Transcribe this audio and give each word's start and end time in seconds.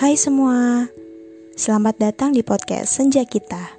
Hai 0.00 0.16
semua, 0.16 0.88
selamat 1.60 2.00
datang 2.00 2.32
di 2.32 2.40
podcast 2.40 2.96
Senja 2.96 3.20
Kita. 3.28 3.76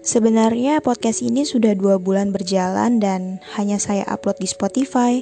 Sebenarnya 0.00 0.80
podcast 0.80 1.20
ini 1.20 1.44
sudah 1.44 1.76
dua 1.76 2.00
bulan 2.00 2.32
berjalan 2.32 2.96
dan 2.96 3.36
hanya 3.52 3.76
saya 3.76 4.08
upload 4.08 4.40
di 4.40 4.48
Spotify. 4.48 5.20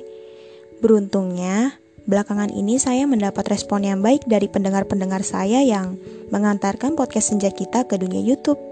Beruntungnya, 0.78 1.74
belakangan 2.06 2.54
ini 2.54 2.78
saya 2.78 3.02
mendapat 3.10 3.50
respon 3.50 3.82
yang 3.82 3.98
baik 3.98 4.30
dari 4.30 4.46
pendengar-pendengar 4.46 5.26
saya 5.26 5.58
yang 5.66 5.98
mengantarkan 6.30 6.94
podcast 6.94 7.34
Senja 7.34 7.50
Kita 7.50 7.82
ke 7.90 7.98
dunia 7.98 8.22
YouTube. 8.22 8.62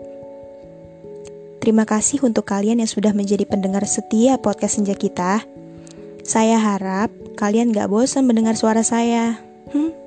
Terima 1.58 1.82
kasih 1.82 2.22
untuk 2.22 2.46
kalian 2.46 2.78
yang 2.78 2.86
sudah 2.86 3.10
menjadi 3.10 3.42
pendengar 3.42 3.82
setia 3.90 4.38
podcast 4.38 4.78
Senja 4.78 4.94
Kita. 4.94 5.42
Saya 6.22 6.62
harap 6.62 7.10
kalian 7.34 7.74
gak 7.74 7.90
bosan 7.90 8.22
mendengar 8.22 8.54
suara 8.54 8.86
saya. 8.86 9.42
Hmm? 9.74 9.97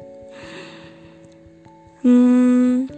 Hmm, 2.02 2.90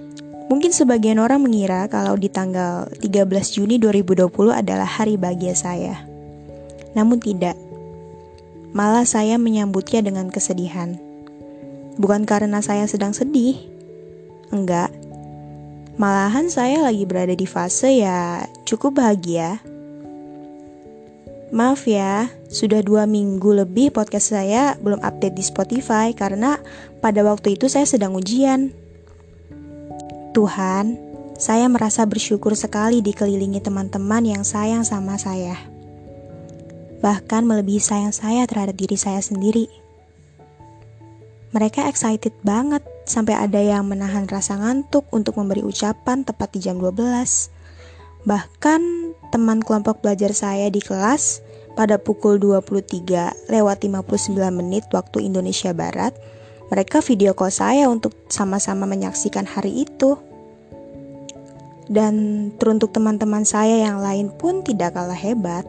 mungkin 0.47 0.71
sebagian 0.71 1.19
orang 1.19 1.43
mengira 1.43 1.91
kalau 1.91 2.15
di 2.15 2.31
tanggal 2.31 2.87
13 3.03 3.27
Juni 3.51 3.75
2020 3.75 4.31
adalah 4.55 4.87
hari 4.87 5.19
bahagia 5.19 5.51
saya. 5.51 6.07
Namun 6.95 7.19
tidak. 7.19 7.59
Malah 8.71 9.03
saya 9.03 9.35
menyambutnya 9.35 9.99
dengan 9.99 10.31
kesedihan. 10.31 10.95
Bukan 11.99 12.23
karena 12.23 12.63
saya 12.63 12.87
sedang 12.87 13.11
sedih. 13.11 13.59
Enggak. 14.55 14.89
Malahan 15.99 16.49
saya 16.49 16.81
lagi 16.81 17.05
berada 17.05 17.37
di 17.37 17.45
fase 17.45 18.01
ya 18.01 18.47
cukup 18.65 19.03
bahagia. 19.03 19.61
Maaf 21.53 21.85
ya, 21.85 22.33
sudah 22.49 22.81
dua 22.81 23.05
minggu 23.05 23.53
lebih 23.53 23.93
podcast 23.93 24.33
saya 24.33 24.73
belum 24.81 25.05
update 25.05 25.37
di 25.37 25.45
Spotify 25.45 26.09
karena 26.09 26.57
pada 26.97 27.21
waktu 27.21 27.59
itu 27.59 27.69
saya 27.69 27.85
sedang 27.85 28.17
ujian. 28.17 28.73
Tuhan, 30.33 30.97
saya 31.37 31.69
merasa 31.69 32.09
bersyukur 32.09 32.57
sekali 32.57 33.05
dikelilingi 33.05 33.61
teman-teman 33.61 34.25
yang 34.25 34.41
sayang 34.41 34.81
sama 34.81 35.21
saya. 35.21 35.53
Bahkan 37.05 37.45
melebihi 37.45 37.77
sayang 37.77 38.09
saya 38.09 38.41
terhadap 38.49 38.73
diri 38.73 38.97
saya 38.97 39.21
sendiri. 39.21 39.69
Mereka 41.53 41.85
excited 41.85 42.33
banget 42.41 42.81
sampai 43.05 43.37
ada 43.37 43.61
yang 43.61 43.85
menahan 43.85 44.25
rasa 44.25 44.57
ngantuk 44.57 45.05
untuk 45.13 45.37
memberi 45.37 45.61
ucapan 45.61 46.25
tepat 46.25 46.49
di 46.57 46.65
jam 46.65 46.81
12. 46.81 46.97
Bahkan 48.25 48.81
teman 49.29 49.61
kelompok 49.61 50.01
belajar 50.01 50.33
saya 50.33 50.65
di 50.73 50.81
kelas 50.81 51.45
pada 51.77 52.01
pukul 52.01 52.41
23 52.41 53.53
lewat 53.53 53.77
59 53.85 54.33
menit 54.49 54.89
waktu 54.89 55.29
Indonesia 55.29 55.77
Barat 55.77 56.17
mereka 56.71 57.03
video 57.03 57.35
call 57.35 57.51
saya 57.51 57.89
untuk 57.91 58.15
sama-sama 58.31 58.87
menyaksikan 58.87 59.43
hari 59.43 59.83
itu. 59.83 60.15
Dan 61.91 62.49
teruntuk 62.55 62.95
teman-teman 62.95 63.43
saya 63.43 63.83
yang 63.83 63.99
lain 63.99 64.31
pun 64.31 64.63
tidak 64.63 64.95
kalah 64.95 65.17
hebat. 65.17 65.67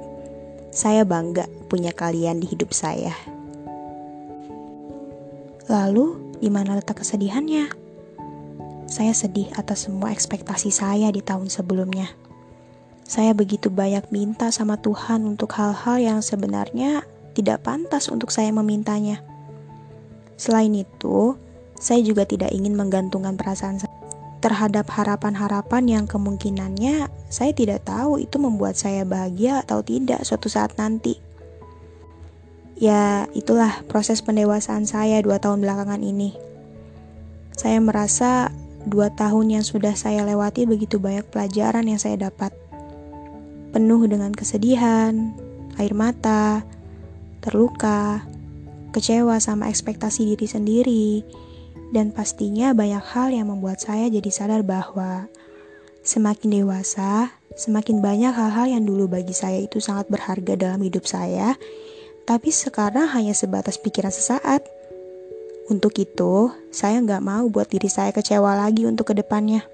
Saya 0.70 1.02
bangga 1.02 1.50
punya 1.66 1.90
kalian 1.90 2.38
di 2.38 2.46
hidup 2.50 2.70
saya. 2.70 3.14
Lalu, 5.66 6.36
di 6.38 6.52
mana 6.52 6.78
letak 6.78 7.02
kesedihannya? 7.02 7.72
Saya 8.84 9.10
sedih 9.16 9.50
atas 9.58 9.88
semua 9.88 10.12
ekspektasi 10.12 10.70
saya 10.70 11.10
di 11.10 11.24
tahun 11.24 11.50
sebelumnya. 11.50 12.12
Saya 13.04 13.36
begitu 13.36 13.68
banyak 13.68 14.08
minta 14.14 14.48
sama 14.48 14.80
Tuhan 14.80 15.26
untuk 15.26 15.52
hal-hal 15.56 16.00
yang 16.00 16.20
sebenarnya 16.24 17.04
tidak 17.34 17.66
pantas 17.66 18.08
untuk 18.08 18.30
saya 18.30 18.54
memintanya. 18.54 19.33
Selain 20.34 20.72
itu, 20.74 21.38
saya 21.78 22.00
juga 22.02 22.26
tidak 22.26 22.50
ingin 22.54 22.74
menggantungkan 22.74 23.34
perasaan 23.38 23.78
saya 23.82 23.92
terhadap 24.44 24.92
harapan-harapan 24.92 25.84
yang 25.88 26.04
kemungkinannya 26.04 27.08
saya 27.32 27.56
tidak 27.56 27.88
tahu 27.88 28.20
itu 28.20 28.36
membuat 28.36 28.76
saya 28.76 29.02
bahagia 29.08 29.64
atau 29.64 29.80
tidak 29.80 30.20
suatu 30.22 30.52
saat 30.52 30.76
nanti. 30.76 31.16
Ya, 32.76 33.24
itulah 33.32 33.80
proses 33.88 34.20
pendewasaan 34.20 34.84
saya 34.84 35.24
dua 35.24 35.40
tahun 35.40 35.64
belakangan 35.64 36.04
ini. 36.04 36.36
Saya 37.56 37.80
merasa 37.80 38.52
dua 38.84 39.08
tahun 39.16 39.56
yang 39.58 39.64
sudah 39.64 39.96
saya 39.96 40.22
lewati 40.28 40.68
begitu 40.68 41.00
banyak 41.00 41.24
pelajaran 41.32 41.88
yang 41.88 41.96
saya 41.96 42.28
dapat. 42.28 42.52
Penuh 43.72 44.04
dengan 44.06 44.30
kesedihan, 44.30 45.32
air 45.80 45.94
mata, 45.96 46.62
terluka, 47.40 48.22
kecewa 48.94 49.42
sama 49.42 49.66
ekspektasi 49.66 50.30
diri 50.32 50.46
sendiri, 50.46 51.08
dan 51.90 52.14
pastinya 52.14 52.70
banyak 52.70 53.02
hal 53.02 53.34
yang 53.34 53.50
membuat 53.50 53.82
saya 53.82 54.06
jadi 54.06 54.30
sadar 54.30 54.62
bahwa 54.62 55.26
semakin 56.06 56.62
dewasa, 56.62 57.34
semakin 57.58 57.98
banyak 57.98 58.30
hal-hal 58.30 58.66
yang 58.70 58.86
dulu 58.86 59.10
bagi 59.10 59.34
saya 59.34 59.58
itu 59.58 59.82
sangat 59.82 60.06
berharga 60.06 60.54
dalam 60.54 60.78
hidup 60.78 61.02
saya, 61.10 61.58
tapi 62.22 62.54
sekarang 62.54 63.10
hanya 63.10 63.34
sebatas 63.34 63.76
pikiran 63.82 64.14
sesaat. 64.14 64.62
Untuk 65.66 65.96
itu, 65.96 66.52
saya 66.70 67.00
nggak 67.00 67.24
mau 67.24 67.48
buat 67.48 67.66
diri 67.72 67.88
saya 67.88 68.12
kecewa 68.12 68.54
lagi 68.54 68.84
untuk 68.84 69.10
ke 69.10 69.14
depannya. 69.16 69.64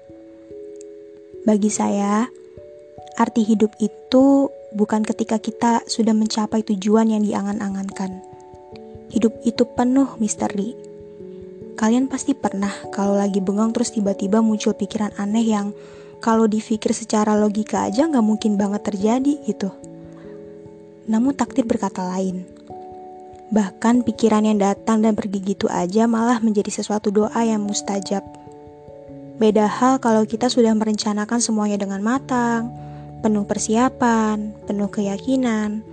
Bagi 1.43 1.67
saya, 1.67 2.31
arti 3.19 3.43
hidup 3.43 3.75
itu 3.83 4.47
bukan 4.71 5.03
ketika 5.03 5.35
kita 5.35 5.83
sudah 5.83 6.15
mencapai 6.15 6.63
tujuan 6.63 7.11
yang 7.11 7.27
diangan-angankan 7.27 8.30
Hidup 9.11 9.43
itu 9.43 9.67
penuh 9.67 10.07
misteri. 10.23 10.71
Kalian 11.75 12.07
pasti 12.07 12.31
pernah 12.31 12.71
kalau 12.95 13.19
lagi 13.19 13.43
bengong 13.43 13.75
terus 13.75 13.91
tiba-tiba 13.91 14.39
muncul 14.39 14.71
pikiran 14.71 15.11
aneh 15.19 15.43
yang 15.43 15.75
kalau 16.23 16.47
dipikir 16.47 16.95
secara 16.95 17.35
logika 17.35 17.83
aja 17.91 18.07
nggak 18.07 18.23
mungkin 18.23 18.55
banget 18.55 18.87
terjadi 18.87 19.33
gitu. 19.43 19.67
Namun 21.11 21.35
takdir 21.35 21.67
berkata 21.67 22.07
lain. 22.07 22.47
Bahkan 23.51 24.07
pikiran 24.07 24.47
yang 24.47 24.63
datang 24.63 25.03
dan 25.03 25.11
pergi 25.11 25.43
gitu 25.43 25.67
aja 25.67 26.07
malah 26.07 26.39
menjadi 26.39 26.71
sesuatu 26.71 27.11
doa 27.11 27.41
yang 27.43 27.67
mustajab. 27.67 28.23
Beda 29.35 29.67
hal 29.67 29.99
kalau 29.99 30.23
kita 30.23 30.47
sudah 30.47 30.71
merencanakan 30.71 31.43
semuanya 31.43 31.75
dengan 31.75 31.99
matang, 31.99 32.71
penuh 33.19 33.43
persiapan, 33.43 34.55
penuh 34.63 34.87
keyakinan, 34.87 35.83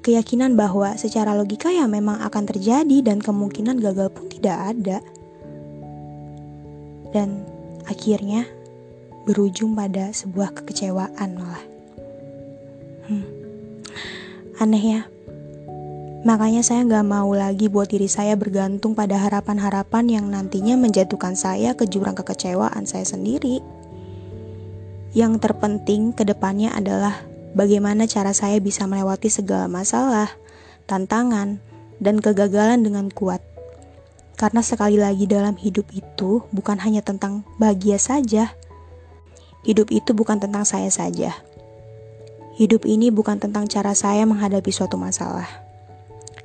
keyakinan 0.00 0.56
bahwa 0.56 0.96
secara 0.96 1.36
logika 1.36 1.68
ya 1.68 1.84
memang 1.84 2.20
akan 2.24 2.44
terjadi 2.48 3.04
dan 3.04 3.20
kemungkinan 3.20 3.80
gagal 3.80 4.08
pun 4.12 4.26
tidak 4.32 4.76
ada. 4.76 4.98
Dan 7.10 7.44
akhirnya 7.84 8.48
berujung 9.28 9.76
pada 9.76 10.10
sebuah 10.10 10.56
kekecewaan 10.56 11.30
malah. 11.36 11.64
Hmm. 13.08 13.26
Aneh 14.60 14.84
ya. 14.84 15.02
Makanya 16.20 16.60
saya 16.60 16.84
nggak 16.84 17.06
mau 17.08 17.32
lagi 17.32 17.72
buat 17.72 17.88
diri 17.88 18.04
saya 18.04 18.36
bergantung 18.36 18.92
pada 18.92 19.16
harapan-harapan 19.16 20.04
yang 20.20 20.26
nantinya 20.28 20.76
menjatuhkan 20.76 21.32
saya 21.32 21.72
ke 21.72 21.88
jurang 21.88 22.12
kekecewaan 22.12 22.84
saya 22.84 23.08
sendiri. 23.08 23.64
Yang 25.16 25.40
terpenting 25.40 26.12
ke 26.12 26.28
depannya 26.28 26.76
adalah 26.76 27.29
bagaimana 27.54 28.06
cara 28.06 28.30
saya 28.30 28.58
bisa 28.62 28.86
melewati 28.86 29.30
segala 29.32 29.66
masalah, 29.66 30.30
tantangan, 30.86 31.62
dan 32.00 32.18
kegagalan 32.18 32.80
dengan 32.82 33.12
kuat. 33.12 33.44
Karena 34.40 34.64
sekali 34.64 34.96
lagi 34.96 35.28
dalam 35.28 35.52
hidup 35.60 35.92
itu 35.92 36.48
bukan 36.48 36.80
hanya 36.80 37.04
tentang 37.04 37.44
bahagia 37.60 38.00
saja. 38.00 38.56
Hidup 39.68 39.92
itu 39.92 40.16
bukan 40.16 40.40
tentang 40.40 40.64
saya 40.64 40.88
saja. 40.88 41.36
Hidup 42.56 42.88
ini 42.88 43.12
bukan 43.12 43.36
tentang 43.36 43.68
cara 43.68 43.92
saya 43.92 44.24
menghadapi 44.24 44.72
suatu 44.72 44.96
masalah. 44.96 45.48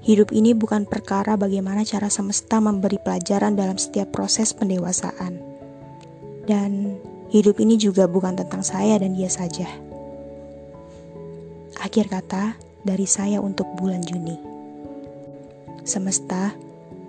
Hidup 0.04 0.36
ini 0.36 0.52
bukan 0.54 0.86
perkara 0.86 1.34
bagaimana 1.34 1.82
cara 1.82 2.12
semesta 2.12 2.60
memberi 2.60 3.00
pelajaran 3.00 3.56
dalam 3.56 3.80
setiap 3.80 4.12
proses 4.12 4.52
pendewasaan. 4.52 5.40
Dan 6.46 7.00
hidup 7.34 7.58
ini 7.58 7.80
juga 7.80 8.06
bukan 8.06 8.38
tentang 8.38 8.62
saya 8.62 9.00
dan 9.02 9.16
dia 9.18 9.32
saja. 9.32 9.66
Akhir 11.86 12.10
kata 12.10 12.58
dari 12.82 13.06
saya 13.06 13.38
untuk 13.46 13.70
bulan 13.78 14.02
Juni. 14.02 14.42
Semesta, 15.86 16.58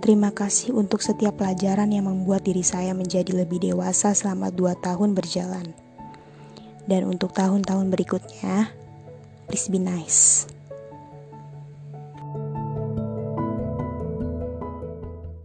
terima 0.05 0.29
kasih 0.37 0.77
untuk 0.77 1.01
setiap 1.01 1.41
pelajaran 1.41 1.89
yang 1.89 2.05
membuat 2.05 2.45
diri 2.45 2.61
saya 2.61 2.93
menjadi 2.93 3.33
lebih 3.33 3.57
dewasa 3.57 4.13
selama 4.13 4.53
dua 4.53 4.77
tahun 4.77 5.17
berjalan. 5.17 5.73
Dan 6.85 7.09
untuk 7.09 7.33
tahun-tahun 7.33 7.89
berikutnya, 7.89 8.69
please 9.49 9.73
be 9.73 9.81
nice. 9.81 10.45